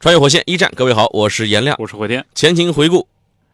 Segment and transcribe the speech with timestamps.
[0.00, 1.74] 穿越火线一战，各位好，我是颜亮。
[1.80, 2.24] 我是回天。
[2.32, 3.08] 前情回顾，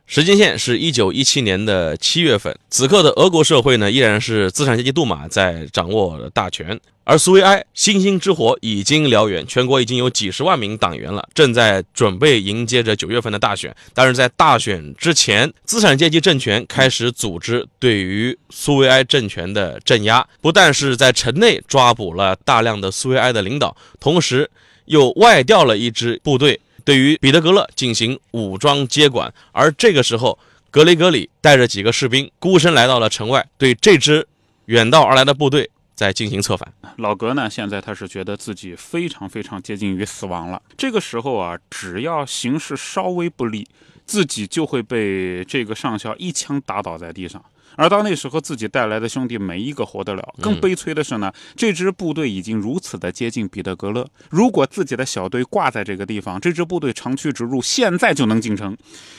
[0.07, 13.75] 时间线是一九一七年的七月份，此刻的俄国社会呢，依然是资产阶级杜马在掌握大权，而苏维埃星星之火已经燎原，全国已经有几十万名党员了，正在准备迎接着九月份的大选。
[13.95, 24.51] 但是在大选之前，资产阶级政权开始组织对于苏维埃政权的镇压，不但是在城内抓捕了大量的苏维埃的领导，同时。
[24.87, 29.33] 又外调了一支部队，对于彼得格勒进行武装接管。
[29.53, 30.39] 而这个时候，
[30.71, 34.27] 格雷格里带着几个士兵孤身来到了城外，对这支
[34.67, 36.73] 远道而来的部队在进行策反。
[36.99, 40.61] 老格呢，现在他是觉得自己非常非常接近于死亡了。
[40.77, 43.67] 这个时候啊，只要形势稍微不利，
[44.05, 47.43] 自己就会被这个上校一枪打倒在地上。
[47.77, 50.35] 而到那时候，自己带来的兄弟没一个活得了。
[50.41, 54.07] 更悲催的是呢，这支部队已经如此的接近彼得格勒。
[54.31, 58.77] 如果自己的小队挂在这个地方，这支部队长驱直入，现在就能进城。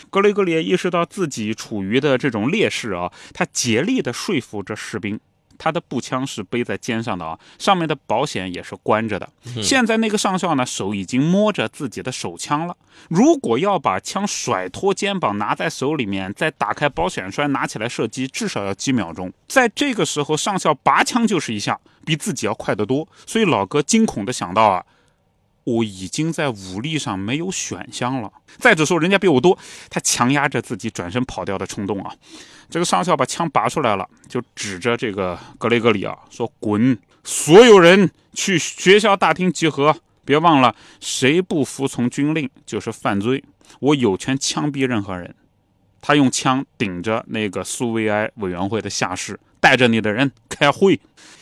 [0.09, 5.19] 格雷格里意识到自己处于的这种劣势啊，他竭力的说服着士兵。
[5.57, 9.29] 他的步枪是背在肩上的啊，上面的保险也是关着的。
[9.61, 12.75] 现在那个上校呢，手已经摸着自己的手枪了。
[13.09, 19.31] 如果要把枪甩脱肩膀，拿在手里面，再打开保险栓，拿起来射击，至少要几秒钟。
[19.47, 23.07] 在这个时候，上校拔枪就是一下，比自己要快得多。
[23.25, 24.85] 所以老哥惊恐的想到啊。
[25.65, 28.31] 我已经在武力上没有选项了。
[28.59, 29.57] 再者说，人家比我多，
[29.89, 32.13] 他强压着自己转身跑掉的冲动啊。
[32.69, 36.97] 这个上校把枪拔出来了，就指着这个格雷格里啊说：“滚！
[37.23, 43.43] 所有人去学校大厅集合，别忘了，谁不服从军令就是犯罪。
[43.79, 45.33] 我有权枪毙任何人。”
[46.01, 50.99] 他用枪顶着那个苏维埃委员会的下士，带着你的人开会。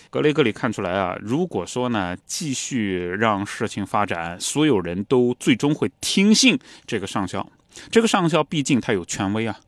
[0.10, 7.46] 格雷格里看出来啊，如果说呢，继续让事情发展，所有人都最终会听信这个上校。
[7.92, 9.60] 这个上校毕竟他有权威啊，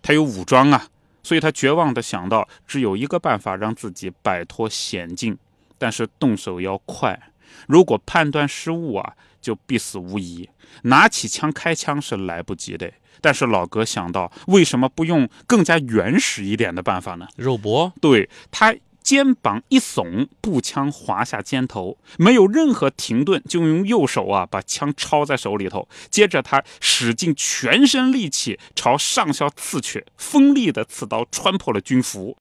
[0.00, 0.86] 他有武装啊，
[1.22, 5.36] 所以他绝望地想到，只有一个办法让自己摆脱险境，
[5.76, 7.18] 但是动手要快。
[7.66, 10.48] 如果判断失误啊，就必死无疑。
[10.82, 12.90] 拿起枪开枪是来不及的。
[13.20, 17.26] 但是老哥想到，为什么不用更加原始一点的办法呢？
[17.36, 18.74] 肉搏，对他。
[19.08, 25.88] 肩膀一耸，步枪滑下肩头，没有任何停顿，就用右手啊把枪抄在手里头。
[26.10, 32.36] 接着他使尽全身力气朝上校刺去，锋利的刺刀穿破了军服。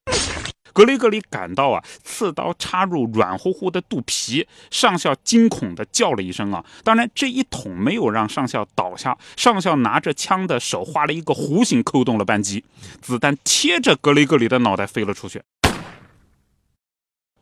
[0.73, 6.65] 格雷格里感到啊，刺刀插入软乎乎的肚皮，上校惊恐的叫了一声啊。
[6.83, 12.65] 当然，这一捅没有让上校倒下，上校拿着枪的手画了一个弧形，扣动了扳机，
[13.01, 15.41] 子弹贴着格雷格里的脑袋飞了出去。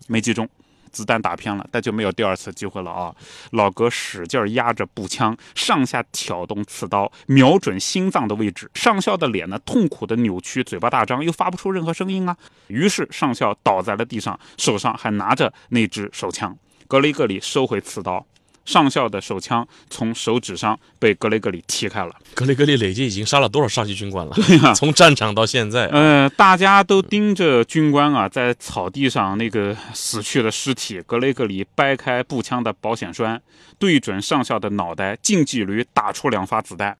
[0.07, 0.47] 没击中，
[0.91, 3.13] 子弹打偏了，但就没有第二次机会了啊！
[3.51, 8.69] 老哥使劲压着步枪，上下挑动刺刀，瞄准心脏的位置。
[8.73, 12.38] 上校的脸呢，痛苦的扭曲，嘴巴大张，又发不出任何声音啊！
[12.67, 16.57] 于是上校倒在了地上，手上还拿着那支手枪。
[16.87, 18.25] 格雷格里收回刺刀。
[18.66, 22.12] 上校的手枪从手指上被格雷格里踢开了。
[22.34, 24.34] 格雷格里累计已经杀了多少上级军官了？
[24.36, 31.02] 对呀，从战场到现在，呃，大家都盯着军官啊，在草地上那个死去的尸体。
[31.06, 33.42] 格雷格里掰开步枪的保险栓，
[33.78, 36.97] 对准上校的脑袋，近距离打出两发子弹。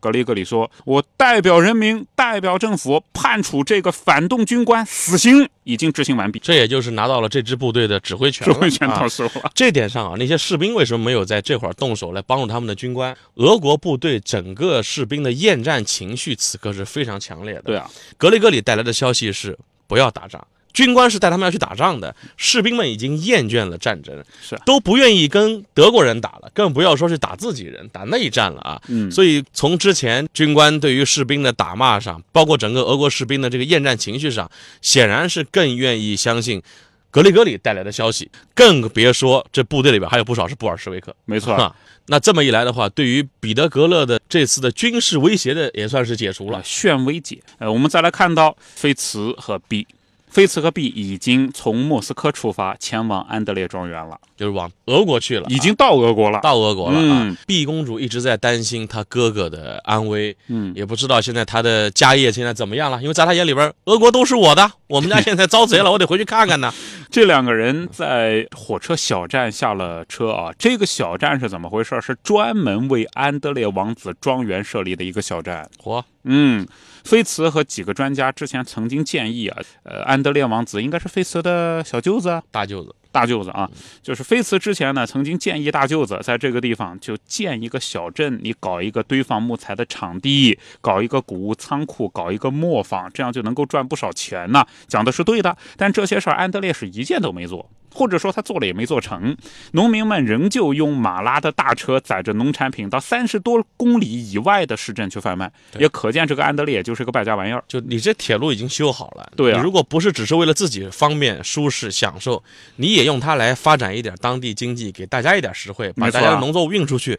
[0.00, 6.38] 格雷格里说：“我代表人民，代表政府，判处这个反动军官死刑，已经执行完毕。
[6.38, 8.44] 这也就是拿到了这支部队的指挥权。
[8.44, 9.50] 指挥权到手了。
[9.54, 13.16] 这点上啊，那些士兵为什么没有在这会儿动手来帮助他们的军官？
[13.34, 17.62] 俄国部队整个士兵的厌战情绪此刻是非常强烈的。
[17.62, 20.46] 对啊，格雷格里带来的消息是不要打仗。”
[20.78, 28.80] 军官是带他们要去打仗的，士兵们已经厌倦了战争，是都不愿意跟德国人打了，更不要说是打自己人，打内战了啊！
[28.86, 34.48] 嗯，所以从之前军官对于士兵的打骂上，包括整个俄国士兵的这个厌战情绪上，
[34.80, 36.62] 显然是更愿意相信
[37.10, 41.12] 格里格里带来的消息，更别说这部队里边还有不少是布尔什维克。
[41.24, 41.74] 没错，
[42.06, 47.40] 那这么一来的话，对于彼得格勒的这次的军事威胁的也算是解除了，炫威解。
[47.58, 49.84] 呃，我们再来看到菲茨和 B。
[50.30, 56.40] 菲茨和 B 已经从莫斯科出发，前往安德烈庄园了，就是往俄国去了，已经到俄国了。
[56.40, 57.36] 到俄国了啊嗯！
[57.46, 66.72] 毕公主一直在担心她哥哥的安危，嗯，也不知道现在她的家业现在怎么样了，因为在她眼里边，俄国都是我的，我们家现在遭贼了， 我得回去看看呢。
[67.10, 70.52] 这两个人在火车小站下了车啊。
[70.58, 71.98] 这个小站是怎么回事？
[72.00, 75.68] 是专门为安德烈王子庄园设立的一个小站。
[75.82, 76.66] 嚯，嗯，
[77.04, 83.68] 菲茨和几个专家之前曾经建议啊，呃，安德烈王子应该是菲茨的小舅子啊，大舅子，大舅子啊，
[84.02, 94.64] 就是菲茨之前呢，曾经建议大舅子在这个地方就建一个小镇，你搞一个堆放木材的场地，搞一个谷物仓库，搞一个磨坊，这样就能够赚不少钱呢。
[94.86, 97.70] 讲的是对的，但这些事儿安德烈是一件都没做。
[97.92, 99.36] 或者说他做了也没做成，
[99.72, 107.62] 农民们仍旧用马拉的大车载着农产品到三十多公里以外的市镇去贩卖，也可见这个安德烈就是个败家玩意儿。
[107.66, 109.56] 就你这铁路已经修好了，对啊。
[109.56, 112.42] 你如果不是只是为了自己方便、舒适、享受，
[112.76, 117.18] 你也用它来发展一点当地经济，给大家一点实惠，把大家的农作物运出去，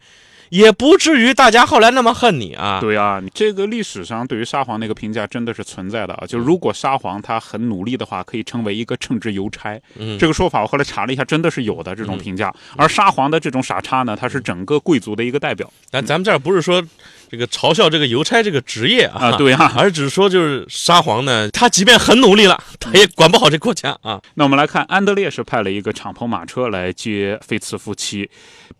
[0.49, 2.79] 也不至于大家后来那么恨你啊。
[2.79, 6.25] 对啊，你这个历史上对于沙皇那个评价真的是存在的啊。
[6.27, 9.79] 就如果沙皇他很努力的话，可以成为一个称职邮差。
[9.95, 12.53] 嗯这个说法我后来查了一下，真的是有的这种评价。
[12.75, 16.83] 而沙皇的这种傻叉呢，他是整个贵族的一个代表但咱们这儿不是说
[17.29, 19.31] 这个嘲笑这个邮差这个职业啊，啊。
[19.37, 24.19] 对啊，而只是说就是沙皇呢，他即便很努力了，他也管不好这国家啊。
[24.33, 28.29] 那我们来看，安德烈是派了一个敞篷马车来接菲茨夫妻。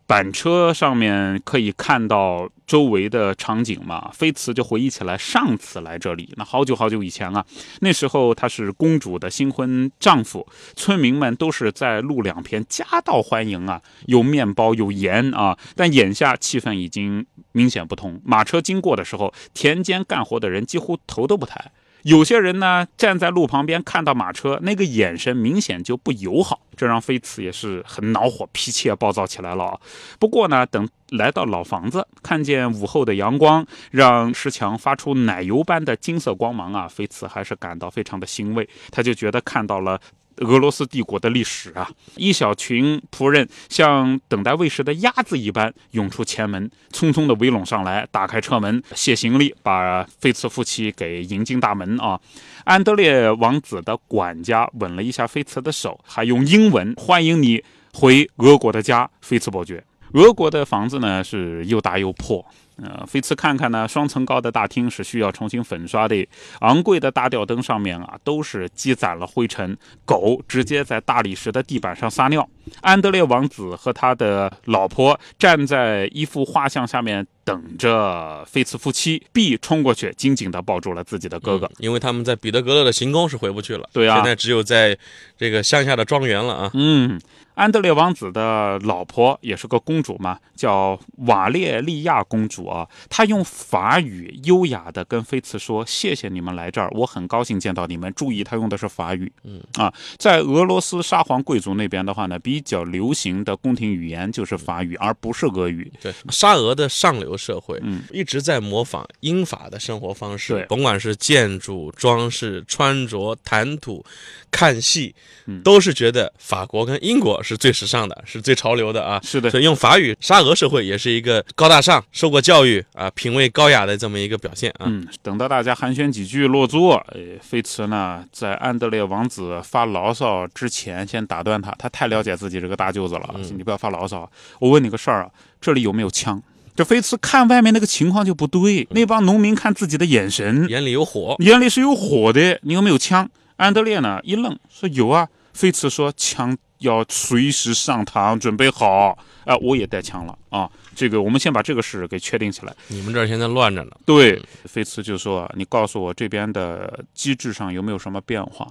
[0.08, 4.12] 板车上面可以看到周围的场景嘛？
[4.14, 7.44] 菲茨就回忆起来上次来这里，那好久好久以前啊，
[7.82, 15.58] 那时候他是公主的新婚丈夫，村民们都是在路两边夹道欢迎啊，有面包有盐啊。
[15.76, 21.72] 但眼下气氛已经明显不同，马车经过的时候，田间干活的人几乎头都不抬。
[22.04, 29.80] 有些人呢，站在路旁边看到马车，那个眼神明显就不友好，这让菲茨也是很恼火，脾气也暴躁起来了。
[30.18, 40.00] 不过呢，等来到老房子，看见午后的阳光让石墙发出奶油般的金色光芒啊，菲茨还是感到非常的欣慰，他就觉得看到了。
[40.40, 52.20] 俄罗斯帝国的历史啊，一小群仆人像等待喂食的鸭子一般涌出前门，匆匆地围拢上来，打开车门卸行李，把菲茨夫妻给迎进大门啊。
[52.66, 57.64] 安德烈王子的管家吻了一下菲茨的手，还用英文欢迎你
[57.94, 59.84] 回俄国的家，菲茨伯爵。
[60.14, 62.44] 俄国的房子呢是又大又破，
[62.84, 66.28] 呃，飞驰看看呢，双层高的大厅是需要重新粉刷的，
[66.62, 72.48] 昂贵的大吊灯上面啊都是积攒了灰尘，狗直接在大理石的地板上撒尿。
[72.82, 81.66] 安德烈王子和他的老婆站在一幅画像下面等着菲茨夫妻，B 冲过去紧紧地抱住了自己的哥哥。
[81.66, 84.98] 嗯因为他们在彼得格勒的行宫是回不去了，对啊现在只有在
[85.38, 86.72] 这个乡下的庄园了啊。
[86.74, 87.20] 嗯，
[87.56, 92.88] 安德烈王子的老婆也是个公主嘛，叫瓦列利亚公主啊。
[93.10, 99.32] 她用法语优雅地跟菲茨说：“谢谢你们来这儿，我很高兴见到你们。”注意，她用的是法语。
[99.44, 105.92] 嗯啊，在俄罗斯沙皇贵族那边的话呢，比较流行的宫廷语言就是法语，而不是俄语。
[106.02, 114.04] 对，沙俄的上流社会，嗯，一直在模仿英法的生活方式对，甭管是建筑、装饰、穿着、谈吐、
[114.50, 115.14] 看戏
[115.46, 119.22] 嗯，都是觉得法国跟英国是最时尚的，是最潮流的啊。
[119.24, 124.88] 是的，所以用法语，沙俄社会也是一个高大上、受过教育啊、品味高雅的这么一个表现啊。
[124.88, 134.32] 嗯，等到大家寒暄几句落座，呃，菲茨呢在安德烈王子发牢骚之前，先打断他，他太了解自己这个大舅子了，嗯你不要发牢骚。
[134.60, 135.30] 我问你个事儿啊，
[135.60, 136.42] 这里有没有枪？
[136.76, 143.30] 这菲茨看外面那个情况就不对，那帮农民看自己的眼神，眼里有火，眼里是有火的，你有没有枪？
[143.58, 145.28] 安德烈呢一愣，说有啊。
[145.52, 149.18] 菲茨说枪要随时上膛，准备好。
[149.44, 150.70] 啊、我也带枪了啊。
[150.96, 152.74] 这个我们先把这个事给确定起来。
[152.88, 153.92] 你们这儿现在乱着呢。
[154.06, 158.68] 对，菲茨就说啊：“你告诉我这边的机制上有没有什么变化？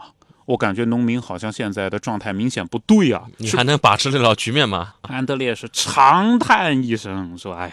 [0.48, 4.94] 我感觉农民好像现在的状态明显不对啊。”你还能把持得了局面吗？
[5.02, 7.70] 安德烈是长叹一声说：“哎，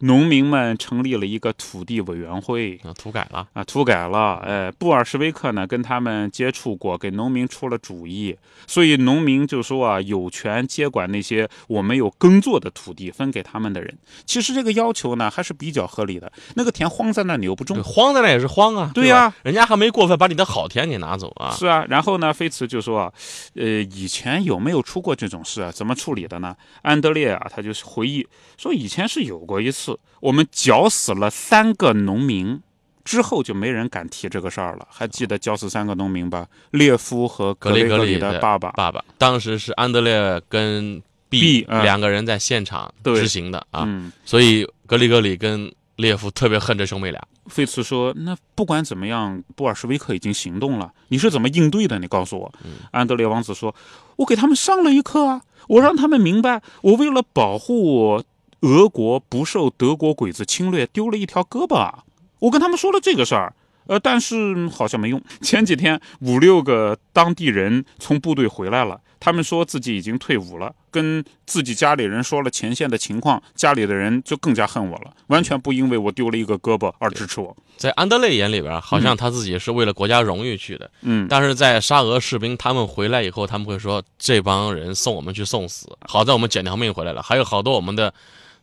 [0.00, 8.36] 农民们成立了一个土地委员会。”啊，土改了，啊，土改了，呃，布尔什维克呢跟他们接触过，给农民出了主意，
[8.66, 13.96] 所以农民就说啊，有权接管那些我没有耕作的土地，分给他们的人。
[14.24, 18.90] 其实这个要求呢还是比较合理的，那个田荒在那儿你又不种，荒在那也是荒啊。
[18.94, 21.50] 对呀吧人家还没过分把你的好田给拿走啊。
[21.50, 23.12] 是啊，然后呢，菲茨就说啊，
[23.54, 25.70] 呃，以前有没有出过这种事啊？
[25.70, 26.56] 怎么处理的呢？
[26.82, 28.26] 安德烈啊，他就是回忆
[28.56, 29.85] 说，以前是有过一次，
[30.20, 32.60] 我们绞死了三个农民，
[33.04, 34.88] 之后就没人敢提这个事儿了。
[34.90, 36.46] 还记得绞死三个农民吧？
[36.70, 38.70] 列夫和格里格里的爸爸。
[38.70, 47.20] 爸爸当时是安德烈跟 B，嗯两个人在现场执行的啊，嗯，所以格里格里跟列夫特别恨这兄妹俩。
[47.46, 51.96] 费茨说：“那不管怎么样，布尔什维克已经行动了，你是怎么应对的？
[52.00, 52.52] 你告诉我。
[52.90, 53.72] 安德烈王子说
[54.16, 58.20] ：“我给他们上了一课啊，我让他们明白，我为了保护
[58.60, 62.04] 俄国不受德国鬼子侵略，丢了一条胳膊啊。
[62.38, 63.54] 我跟他们说了这个事儿。”
[63.88, 65.22] 呃，但是好像没用。
[65.42, 77.56] 前几天五六个当地人从部队回来了，他们说自己已经退伍了，跟自己家里人说了前线的情况，家里的人就更加恨我了，完全不因为我丢了一个胳膊而支持我。
[77.76, 88.12] 在安德烈眼里边，好像他自己是为了国家荣誉去的，嗯，但是在沙俄士兵他们回来以后，他们会说这帮人送我们去送死，好在我们捡条命回来了，还有好多我们的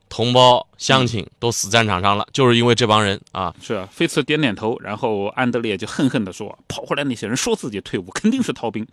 [0.10, 8.86] 同胞乡亲都死战场上了，就是因为这帮人啊，是啊，菲茨点点头，然后安德烈就恨恨地说：“跑回来那些人说自己退伍，肯定是逃兵。”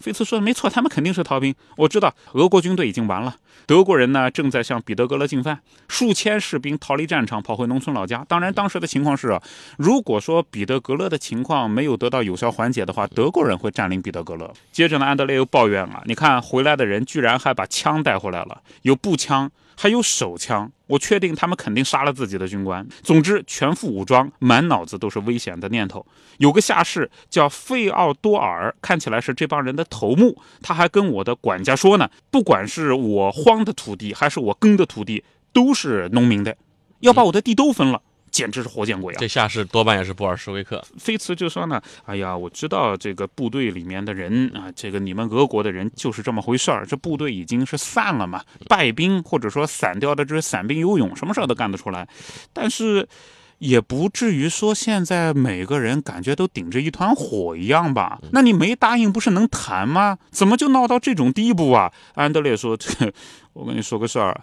[0.00, 1.54] 菲茨说：“没错，他们肯定是逃兵。
[1.78, 5.58] 我知道，俄国军队已经完了，德国人呢正在向彼得格勒进犯，
[5.88, 8.22] 数千士兵逃离战场，跑回农村老家。
[8.28, 9.40] 当然，当时的情况是，
[9.78, 14.52] 如果说彼得格勒的情况没有得到有效缓解的话，德国人会占领彼得格勒。
[14.72, 22.86] 接着呢，安德烈又抱怨了：你看回来的人居然还把枪带回来了，有步枪。”还有手枪，我确定他们肯定杀了自己的军官。
[23.02, 26.04] 总之，全副武装，满脑子都是危险的念头。
[26.38, 30.40] 有个下士叫费奥多尔，看起来是这帮人的头目。
[30.62, 36.56] 他还跟我的管家说呢，不管是我荒的土地，还是我耕的土地，都是农民的，
[37.00, 38.00] 要把我的地都分了。
[38.36, 39.16] 简直是活见鬼啊！
[39.18, 40.84] 这下士多半也是布尔什维克。
[40.98, 46.84] 菲茨就说呢：“哎呀，我知道这个部队里面的人啊，这个你们俄国的人就是这么回事儿。
[46.84, 52.06] 这部队已经是散了嘛，败兵或者说散掉的这些散兵游勇，什么事儿都干得出来。
[52.52, 53.08] 但是
[53.56, 58.18] 也不至于说现在每个人感觉都顶着一团火一样吧？
[58.32, 60.18] 那你没答应不是能谈吗？
[60.30, 62.90] 怎么就闹到这种地步啊？”安德烈说：“这，
[63.54, 64.38] 我跟你说个事儿。”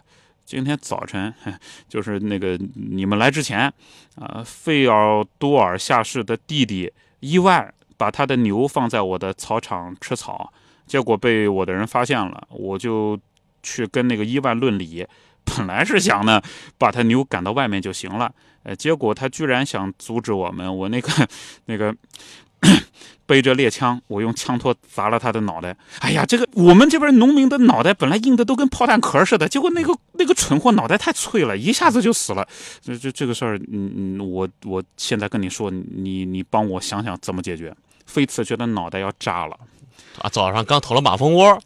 [0.45, 1.33] 今天早晨，
[1.87, 3.71] 就是那个你们来之前，
[4.15, 10.51] 啊，费奥多尔下士的弟弟伊万把他的牛放在我的草场吃草，
[10.85, 13.19] 结果被我的人发现了，我就
[13.61, 15.07] 去跟那个伊万论理。
[15.45, 16.41] 本来是想呢，
[16.77, 18.33] 把他牛赶到外面就行了，
[18.63, 21.27] 呃，结果他居然想阻止我们，我那个
[21.65, 21.95] 那个。
[23.25, 25.75] 背着猎枪，我用枪托砸了他的脑袋。
[25.99, 32.47] 哎呀，这个我们这边农民的脑袋本来硬的都跟炮弹壳似的，结果那个那个蠢货脑袋太脆了，一下子就死了。
[32.81, 37.73] 这这这个事儿，嗯嗯，我我现在跟你说，你你帮我想想怎么解决。
[38.05, 39.57] 飞茨觉得脑袋要炸了
[40.19, 40.29] 啊！
[40.29, 41.57] 早上刚投了马蜂窝。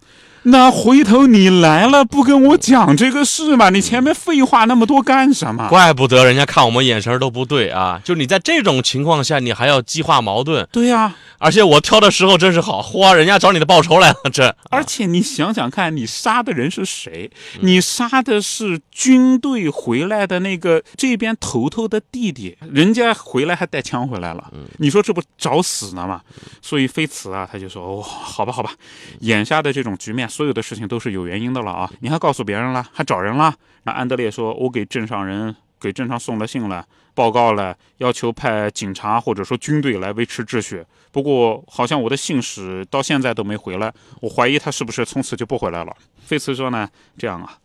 [0.49, 3.69] 那回头你来了不跟我讲这个事吗？
[3.69, 5.67] 你前面废话那么多干什么？
[5.67, 7.99] 怪不得人家看我们眼神都不对啊！
[8.01, 10.65] 就你在这种情况下，你还要激化矛盾。
[10.71, 14.55] 对呀、而且我挑的时候真是好，嚯，人家找你的报仇来了，这。
[14.69, 17.29] 而且你想想看，你杀的人是谁？
[17.59, 24.49] 你杀的是军队回来的那个这边头头的弟弟，人家回来还带枪回来了。
[24.77, 26.21] 你说这不找死呢吗？
[26.61, 28.71] 所以飞茨啊，他就说：“哦，好吧，好吧，
[29.19, 31.91] 眼下的这种局面，所有的事情都是有原因的了啊！
[32.01, 33.51] 你还告诉别人了，还找人了。”
[33.85, 40.85] 那安德烈说：“我给镇上人给镇上送了信了，报告了，要求派警察或者说军队来维持秩序。
[41.11, 43.91] 不过好像我的信使到现在都没回来，
[44.21, 45.91] 我怀疑他是不是从此就不回来了。”
[46.21, 47.57] 菲茨说呢：“这样啊，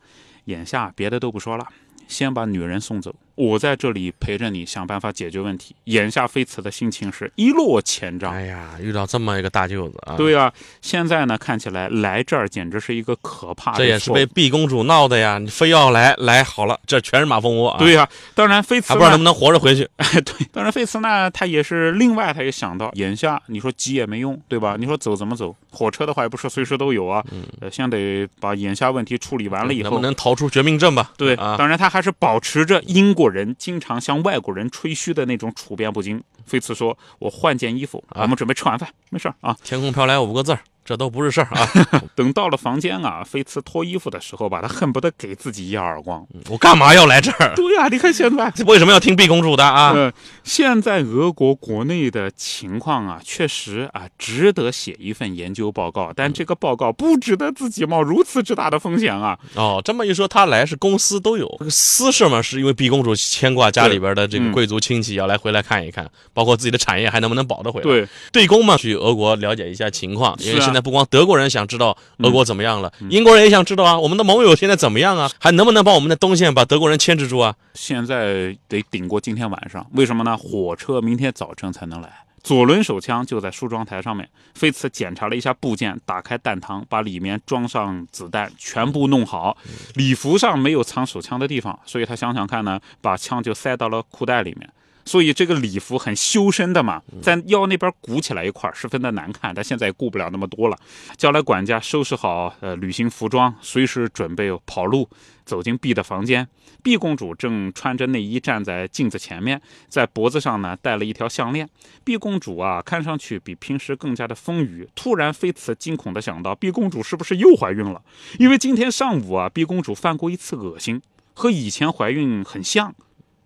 [0.47, 1.67] 眼下别的都不说了，
[2.09, 8.33] 先把女人送走，我在这里陪着你想办法解决问题。”眼下菲茨的心情是一落千丈。
[8.33, 10.17] 哎呀，遇到这么一个大舅子啊！
[10.17, 13.79] 对啊，现在呢看起来来这儿简直是一个可怕的。
[13.79, 15.39] 这也是被毕公主闹的呀！
[15.39, 17.79] 你非要来来好了，这全是马蜂窝啊！
[17.79, 19.89] 对呀、当然菲茨还不知道能不能活着回去。
[19.97, 24.77] 哎， 对，当然费茨呢，他也是另外，他也想到，眼下你说急也没用，对吧？
[24.79, 25.55] 你说走怎么走？
[25.71, 27.25] 火车的话也不是随时都有啊，
[27.61, 31.13] 呃，先得把眼下问题处理完了以后，能不能逃出绝命镇吧？
[31.17, 36.21] 对，啊，当然他还是保持着英国人经常向外国人吹嘘的那种处变不惊。
[36.45, 39.57] 菲茨说：“我换件衣服，啊我们准备吃晚饭，没事儿啊。
[39.63, 41.69] 天空飘来五个字儿，这都不是事儿啊！”
[42.15, 46.27] 等到了房间啊，菲茨脱衣服的时候吧，他恨不得给自己一耳光。
[46.49, 47.55] 我干嘛要来这儿？
[47.57, 48.53] 对呀、你看现在。
[48.67, 49.93] 为什么要听毕公主的啊？
[49.93, 50.13] 呃，
[50.45, 59.39] 现在俄国国内的情况啊，确实啊，值得写一份研究报告，但这个报告不值得自己冒如此之大的风险啊。
[59.55, 75.31] 哦，这么一说，他来是公司都有，这个私事嘛，是因为毕公主牵挂家里边的这个嗯贵族亲戚要来回来看一看，包括自己的产业还能不能保得回来。，对，对公嘛，去俄国了解一下情况，因为是啊现现在不光德国人想知道俄国怎么样了，英国人也想知道啊，我们的盟友现在怎么样啊？
[75.39, 77.55] 还能不能把我们的东线把德国人牵制住啊？
[77.75, 80.35] 现在得顶过今天晚上，为什么呢？
[80.35, 82.11] 火车明天早晨才能来。
[82.43, 89.55] 左轮手枪就在梳妆台上面，菲茨检查了一下部件，打开弹膛，把里面装上子弹，全部弄好。
[89.95, 94.71] 礼服上没有藏手枪的地方，所以他想想看呢，把枪就塞到了裤袋里面。
[95.05, 99.55] 所以这个礼服很修身的嘛，在腰那边鼓起来一块，十分的难看。
[99.55, 100.79] 但现在也顾不了那么多了，
[101.17, 105.09] 叫来管家收拾好呃旅行服装，随时准备跑路。
[105.45, 106.47] 走进 B 的房间
[106.85, 111.69] ，B 公主正穿着内衣站在镜子前面，在脖子上呢戴了一条项链。
[112.05, 114.87] B 公主啊，看上去比平时更加的丰腴。
[114.95, 118.01] 突然，菲茨惊恐地想到，B 公主是不是又怀孕了？
[118.39, 121.03] 因为今天上午啊，B 公主犯过一次恶心，
[121.35, 122.95] 和以前怀孕很像。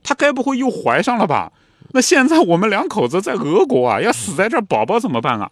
[0.06, 1.52] 她该不会又怀上了吧？
[1.90, 5.50] 那现在我们两口子在俄国啊，要死在这儿，宝宝怎么办啊？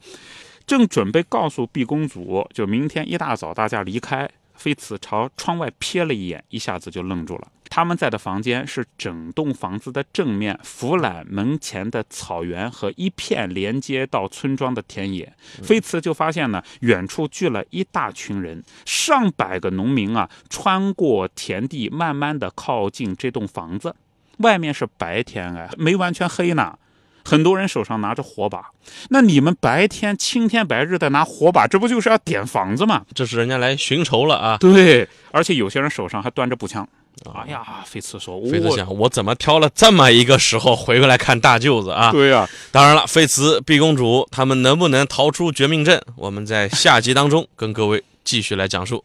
[0.64, 4.30] 正准备告诉毕公主，就明天一大早大家离开。
[4.54, 7.48] 菲茨朝窗外瞥了一眼，一下子就愣住了。
[7.68, 15.32] 他们在的房间是整栋房子的正面，俯览门前的草原和一片连接到村庄的田野。
[15.64, 23.96] 菲茨就发现呢，远处聚了一大群人，上百个农民啊，穿过田地，慢慢的靠近这栋房子。
[24.38, 26.78] 外面是白天哎，没完全黑呢。
[27.26, 28.66] 很多人手上拿着火把，
[29.08, 33.02] 那你们白天青天白日的拿火把，这不就是要点房子吗？
[33.14, 34.58] 这是人家来寻仇了啊！
[34.60, 36.86] 对，而且有些人手上还端着步枪。
[37.32, 46.04] 哎呀，菲茨说：“菲茨想，我怎么挑了这么一个时候回过来看大舅子啊？”对呀，当然了，菲茨、碧公主他们能不能逃出绝命镇？
[46.16, 49.02] 我们在下集当中跟各位继续来讲述。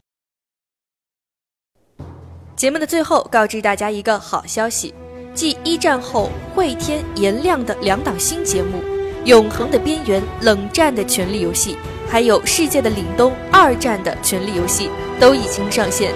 [2.58, 4.94] 节目的最后，告知大家一个好消息。
[5.34, 8.80] 继一战后会天颜亮的两档新节目
[9.26, 11.74] 《永恒的边缘》《冷战的权力游戏》，
[12.10, 16.12] 还有《世界的凛冬》二战的权力游戏都已经上线。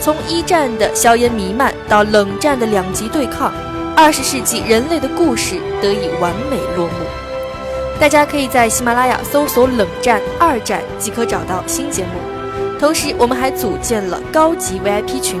[0.00, 3.52] 从一战的硝烟弥漫到冷战的两极对抗，
[3.96, 6.94] 二十世纪人类的故事得以完美落幕。
[8.00, 12.10] 大家可以在喜马拉雅搜索“冷战二战”即可找到新节目。
[12.80, 15.40] 同时，我们还组建了高级 VIP 群。